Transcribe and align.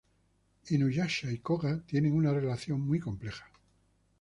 Inuyasha 0.71 1.29
y 1.31 1.37
Koga 1.41 1.79
tiene 1.85 2.11
una 2.11 2.33
relación 2.33 2.81
muy 2.81 2.99
compleja. 2.99 3.45